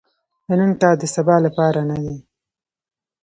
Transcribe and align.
د 0.47 0.49
نن 0.59 0.71
کار 0.81 0.95
د 0.99 1.03
سبا 1.15 1.35
لپاره 1.45 1.79
نه 1.89 1.95
دي. 2.03 2.15